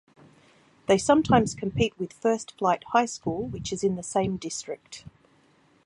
[0.87, 5.05] They sometimes compete with First Flight High School which is in the same district.